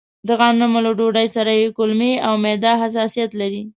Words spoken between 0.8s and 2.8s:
له ډوډۍ سره يې کولمې او معده